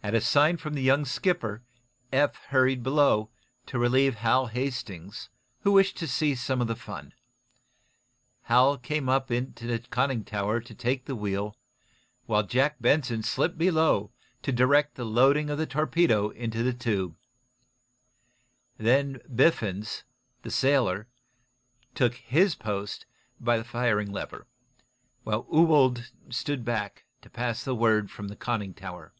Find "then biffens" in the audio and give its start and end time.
18.78-20.04